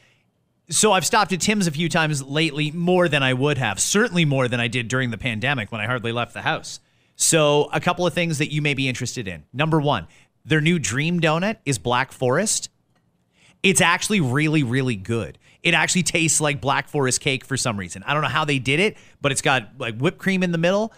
[0.70, 3.82] So I've stopped at Tim's a few times lately, more than I would have.
[3.82, 6.80] Certainly more than I did during the pandemic when I hardly left the house.
[7.22, 9.44] So a couple of things that you may be interested in.
[9.54, 10.08] Number one,
[10.44, 12.70] their new dream donut is Black Forest.
[13.62, 15.38] It's actually really, really good.
[15.62, 18.02] It actually tastes like Black Forest cake for some reason.
[18.08, 20.58] I don't know how they did it, but it's got like whipped cream in the
[20.58, 20.94] middle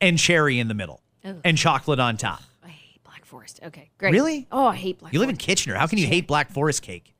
[0.00, 1.02] and cherry in the middle
[1.44, 2.42] and chocolate on top.
[2.64, 3.58] I hate Black Forest.
[3.64, 4.12] Okay, great.
[4.12, 4.46] Really?
[4.52, 5.46] Oh, I hate Black You live in Forest.
[5.48, 5.74] Kitchener.
[5.74, 7.12] How can you hate Black Forest cake?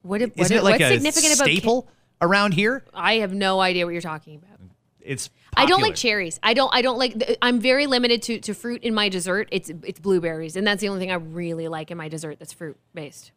[0.00, 1.88] What, what, Isn't it like what's a significant about staple
[2.22, 2.82] around here?
[2.94, 4.57] I have no idea what you're talking about.
[5.08, 6.38] It's I don't like cherries.
[6.42, 6.72] I don't.
[6.72, 7.38] I don't like.
[7.42, 9.48] I'm very limited to, to fruit in my dessert.
[9.50, 12.52] It's it's blueberries, and that's the only thing I really like in my dessert that's
[12.52, 13.32] fruit based.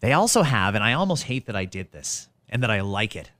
[0.00, 3.14] They also have, and I almost hate that I did this and that I like
[3.14, 3.30] it.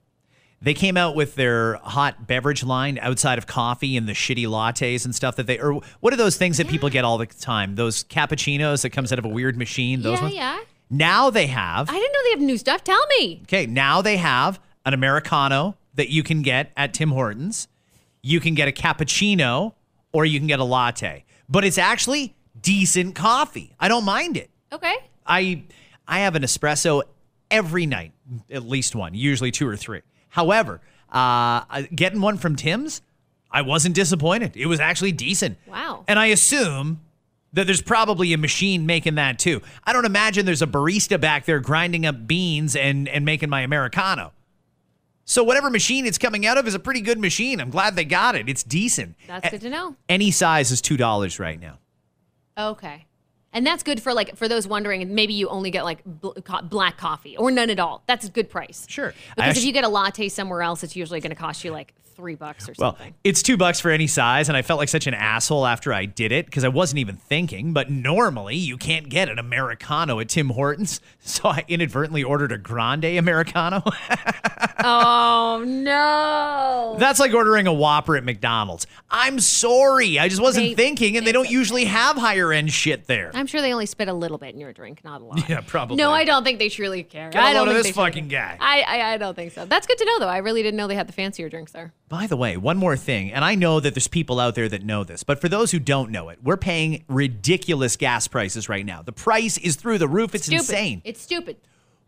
[0.63, 5.05] They came out with their hot beverage line outside of coffee and the shitty lattes
[5.05, 7.75] and stuff that they, or what are those things that people get all the time?
[7.75, 10.03] Those cappuccinos that comes out of a weird machine.
[10.03, 10.35] Those yeah, ones.
[10.37, 10.61] yeah.
[10.89, 11.91] Now they have.
[11.91, 12.85] I didn't know they have new stuff.
[12.85, 13.41] Tell me.
[13.43, 17.67] Okay, now they have an Americano that you can get at Tim Hortons.
[18.23, 19.75] You can get a cappuccino
[20.13, 21.25] or you can get a latte.
[21.49, 23.75] But it's actually decent coffee.
[23.81, 24.51] I don't mind it.
[24.73, 24.95] Okay.
[25.27, 25.65] I
[26.07, 27.03] I have an espresso
[27.51, 28.13] every night,
[28.51, 30.03] at least one, usually two or three.
[30.31, 30.81] However,
[31.11, 33.03] uh, getting one from Tim's,
[33.51, 34.57] I wasn't disappointed.
[34.57, 35.59] It was actually decent.
[35.67, 36.05] Wow.
[36.09, 37.01] And I assume
[37.53, 39.61] that there's probably a machine making that too.
[39.85, 43.63] I don't imagine there's a barista back there grinding up beans and and making my
[43.63, 44.33] americano.
[45.25, 47.61] So whatever machine it's coming out of is a pretty good machine.
[47.61, 48.49] I'm glad they got it.
[48.49, 49.15] It's decent.
[49.27, 49.97] That's good to know.
[50.09, 51.79] Any size is two dollars right now.
[52.59, 53.07] Okay.
[53.55, 55.15] And that's good for like for those wondering.
[55.15, 58.03] Maybe you only get like bl- co- black coffee or none at all.
[58.07, 58.87] That's a good price.
[58.89, 59.15] Sure.
[59.37, 61.71] Because actu- if you get a latte somewhere else, it's usually going to cost you
[61.71, 62.83] like three bucks or something.
[62.83, 63.15] Well, something.
[63.25, 66.07] it's two bucks for any size, and I felt like such an asshole after I
[66.07, 67.73] did it because I wasn't even thinking.
[67.73, 72.59] But normally, you can't get an Americano at Tim Hortons, so I inadvertently ordered a
[72.59, 73.83] grande Americano.
[74.85, 76.97] oh no!
[76.99, 78.87] That's like ordering a Whopper at McDonald's.
[79.11, 83.07] I'm sorry, I just wasn't They- thinking, and they don't usually have higher end shit
[83.07, 83.31] there.
[83.35, 85.49] I'm sure they only spit a little bit in your drink, not a lot.
[85.49, 85.97] Yeah, probably.
[85.97, 87.31] No, I don't think they truly care.
[87.31, 88.57] Get a I don't load of think this they truly fucking care.
[88.59, 88.65] guy.
[88.65, 89.65] I, I I don't think so.
[89.67, 90.29] That's good to know, though.
[90.29, 91.93] I really didn't know they had the fancier drinks there.
[92.09, 94.85] By the way, one more thing, and I know that there's people out there that
[94.85, 98.85] know this, but for those who don't know it, we're paying ridiculous gas prices right
[98.85, 99.03] now.
[99.03, 100.35] The price is through the roof.
[100.35, 100.61] It's Stupid.
[100.61, 101.03] insane.
[101.05, 101.57] It's stupid.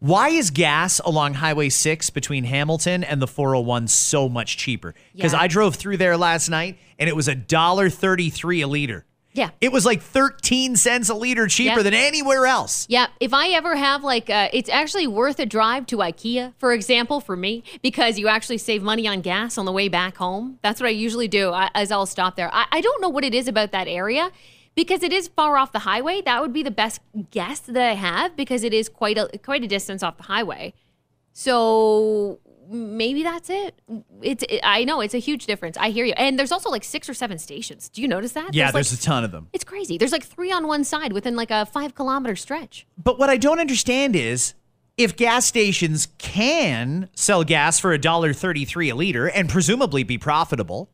[0.05, 4.95] Why is gas along Highway 6 between Hamilton and the 401 so much cheaper?
[5.17, 5.41] Because Yeah.
[5.41, 9.07] I drove through there last night and it was a dollar thirty-three a liter.
[9.33, 9.49] Yeah.
[9.63, 11.83] It was like 13 cents a liter cheaper Yeah.
[11.85, 12.85] than anywhere else.
[12.91, 16.75] Yeah, if I ever have like, uh, it's actually worth a drive to IKEA, for
[16.75, 20.59] example, for me, because you actually save money on gas on the way back home.
[20.61, 21.51] That's what I usually do.
[21.51, 22.51] I, as I'll stop there.
[22.55, 24.31] I, I don't know what it is about that area,
[24.75, 26.21] because it is far off the highway.
[26.23, 29.63] That would be the best guess that I have, because it is quite a quite
[29.65, 30.75] a distance off the highway.
[31.33, 33.75] So maybe that's it.
[34.23, 35.77] It's it, I know it's a huge difference.
[35.77, 36.15] I hear you.
[36.17, 37.89] And there's also like six or seven stations.
[37.89, 38.55] Do you notice that?
[38.55, 39.49] Yeah, like- there's a ton of them.
[39.53, 39.99] it's crazy.
[39.99, 42.87] There's like three on one side within like a five kilometer stretch.
[42.97, 44.55] But what I don't understand is
[44.97, 50.19] if gas stations can sell gas for a dollar thirty-three a liter and presumably be
[50.19, 50.89] profitable,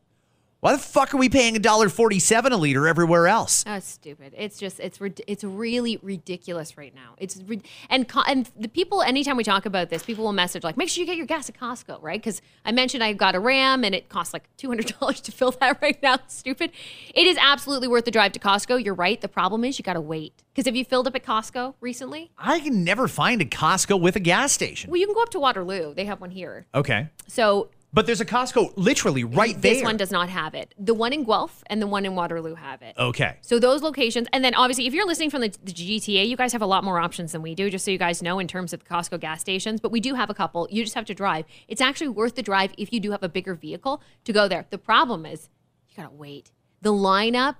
[0.61, 3.63] why the fuck are we paying a dollar forty-seven a liter everywhere else?
[3.65, 4.35] Oh, That's stupid.
[4.37, 7.15] It's just it's it's really ridiculous right now.
[7.17, 7.41] It's
[7.89, 11.01] and and the people anytime we talk about this, people will message like, make sure
[11.01, 12.19] you get your gas at Costco, right?
[12.21, 15.31] Because I mentioned I got a Ram and it costs like two hundred dollars to
[15.31, 16.13] fill that right now.
[16.13, 16.71] It's stupid.
[17.15, 18.85] It is absolutely worth the drive to Costco.
[18.85, 19.19] You're right.
[19.19, 22.29] The problem is you got to wait because have you filled up at Costco recently?
[22.37, 24.91] I can never find a Costco with a gas station.
[24.91, 25.95] Well, you can go up to Waterloo.
[25.95, 26.67] They have one here.
[26.75, 27.09] Okay.
[27.27, 29.73] So But there's a Costco literally right this there.
[29.75, 30.73] This one does not have it.
[30.77, 32.95] The one in Guelph and the one in Waterloo have it.
[32.97, 33.37] Okay.
[33.41, 36.53] So those locations, and then obviously, if you're listening from the, the GTA, you guys
[36.53, 37.69] have a lot more options than we do.
[37.69, 40.15] Just so you guys know, in terms of the Costco gas stations, but we do
[40.15, 40.67] have a couple.
[40.71, 41.45] You just have to drive.
[41.67, 44.65] It's actually worth the drive if you do have a bigger vehicle to go there.
[44.69, 45.49] The problem is,
[45.89, 46.51] you gotta wait.
[46.81, 47.55] The lineup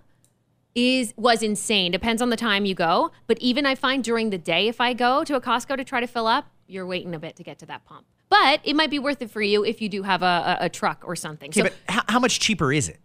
[0.73, 1.91] is was insane.
[1.91, 4.93] Depends on the time you go, but even I find during the day, if I
[4.93, 7.59] go to a Costco to try to fill up, you're waiting a bit to get
[7.59, 8.05] to that pump.
[8.32, 10.69] But it might be worth it for you if you do have a, a, a
[10.69, 11.49] truck or something.
[11.49, 12.97] Okay, but how, how much cheaper is it?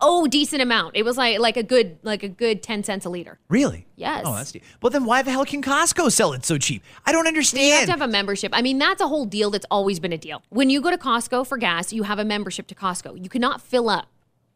[0.00, 0.96] oh, decent amount.
[0.96, 3.38] It was like like a good like a good ten cents a liter.
[3.48, 3.86] Really?
[3.96, 4.22] Yes.
[4.26, 4.62] Oh, that's deep.
[4.82, 6.82] Well, then why the hell can Costco sell it so cheap?
[7.06, 7.66] I don't understand.
[7.66, 8.52] You have to have a membership.
[8.54, 10.42] I mean, that's a whole deal that's always been a deal.
[10.50, 13.22] When you go to Costco for gas, you have a membership to Costco.
[13.22, 14.08] You cannot fill up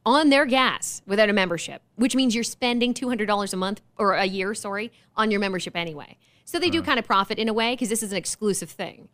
[0.05, 4.25] on their gas without a membership, which means you're spending $200 a month or a
[4.27, 6.17] year, sorry, on your membership anyway.
[6.45, 9.09] So they do kind of profit in a way because this is an exclusive thing.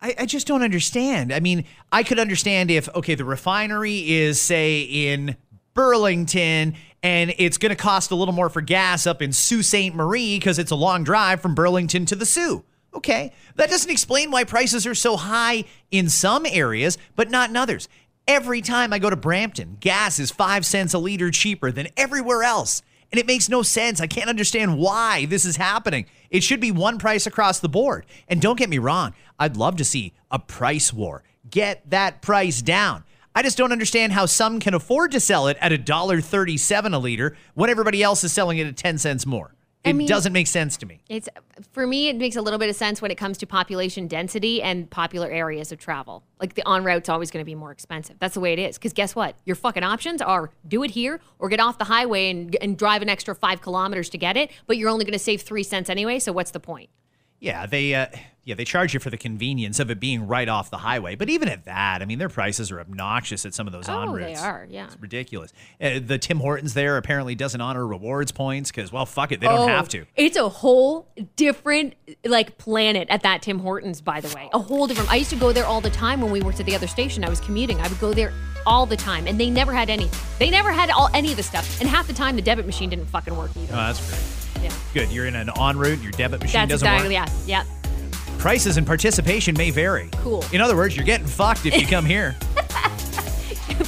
[0.00, 1.32] I, I just don't understand.
[1.32, 5.36] I mean, I could understand if, okay, the refinery is, say, in
[5.74, 9.94] Burlington and it's going to cost a little more for gas up in Sault Ste.
[9.94, 12.64] Marie because it's a long drive from Burlington to the Soo.
[12.94, 13.32] Okay.
[13.56, 17.88] That doesn't explain why prices are so high in some areas, but not in others.
[18.26, 22.42] Every time I go to Brampton, gas is five cents a liter cheaper than everywhere
[22.42, 22.82] else.
[23.12, 24.00] And it makes no sense.
[24.00, 26.06] I can't understand why this is happening.
[26.28, 28.04] It should be one price across the board.
[28.26, 31.22] And don't get me wrong, I'd love to see a price war.
[31.48, 33.04] Get that price down.
[33.34, 37.36] I just don't understand how some can afford to sell it at $1.37 a liter
[37.54, 39.52] when everybody else is selling it at 10 cents more.
[39.84, 41.00] It I mean- doesn't make sense to me.
[41.08, 41.28] It's
[41.70, 44.60] for me, it makes a little bit of sense when it comes to population density
[44.62, 46.24] and popular areas of travel.
[46.40, 48.16] Like the ONroute's always going to be more expensive.
[48.18, 48.78] That's the way it is.
[48.78, 49.36] Because guess what?
[49.44, 53.00] Your fucking options are do it here or get off the highway and, and drive
[53.02, 54.50] an extra five kilometers to get it.
[54.66, 56.18] But you're only going to save three cents anyway.
[56.18, 56.90] So what's the point?
[57.38, 58.06] Yeah, they uh,
[58.44, 61.16] yeah they charge you for the convenience of it being right off the highway.
[61.16, 64.08] But even at that, I mean, their prices are obnoxious at some of those on
[64.08, 64.40] Oh, routes.
[64.40, 64.86] they are, yeah.
[64.86, 65.52] it's ridiculous.
[65.80, 69.46] Uh, the Tim Hortons there apparently doesn't honor rewards points because well, fuck it, they
[69.46, 70.06] don't Oh, have to.
[70.16, 74.48] It's a whole different like planet at that Tim Hortons, by the way.
[74.54, 75.10] A whole different.
[75.10, 77.22] I used to go there all the time when we worked at the other station.
[77.24, 77.80] I was commuting.
[77.80, 78.32] I would go there
[78.64, 80.08] all the time, and they never had any.
[80.38, 82.90] They never had all any of the stuff, and half the time the debit machine
[82.90, 83.74] didn't fucking work either.
[83.74, 84.35] Oh, that's great.
[84.62, 85.10] Yeah, Good.
[85.10, 86.00] You're in an en route.
[86.02, 87.28] Your debit machine that's doesn't exactly work.
[87.46, 88.38] yeah, yeah.
[88.38, 90.08] Prices and participation may vary.
[90.12, 90.44] Cool.
[90.52, 92.36] In other words, you're getting fucked if you come here.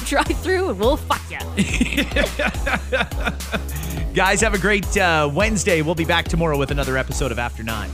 [0.05, 1.37] Drive through, and we'll fuck you.
[4.13, 5.81] Guys, have a great uh, Wednesday.
[5.81, 7.89] We'll be back tomorrow with another episode of After Nine.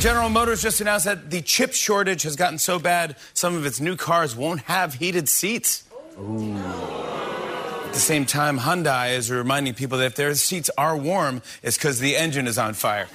[0.00, 3.80] General Motors just announced that the chip shortage has gotten so bad, some of its
[3.80, 5.84] new cars won't have heated seats.
[6.16, 11.76] At the same time, Hyundai is reminding people that if their seats are warm, it's
[11.76, 13.08] because the engine is on fire.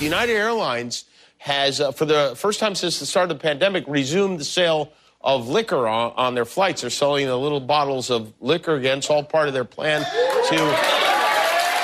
[0.00, 1.04] United Airlines
[1.38, 4.92] has, uh, for the first time since the start of the pandemic, resumed the sale
[5.20, 6.80] of liquor on, on their flights.
[6.82, 8.98] They're selling the little bottles of liquor again.
[8.98, 10.54] It's all part of their plan to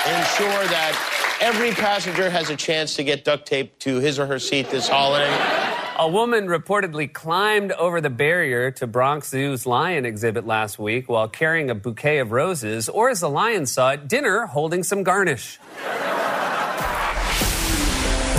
[0.05, 4.39] ensure that every passenger has a chance to get duct tape to his or her
[4.39, 5.64] seat this holiday.
[5.97, 11.29] A woman reportedly climbed over the barrier to Bronx Zoo's lion exhibit last week while
[11.29, 15.57] carrying a bouquet of roses, or as the lion saw it, dinner, holding some garnish.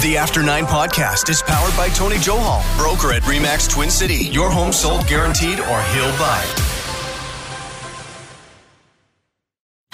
[0.02, 4.26] The After Nine podcast is powered by Tony Johal, broker at Remax Twin City.
[4.26, 6.65] Your home sold guaranteed or he'll buy.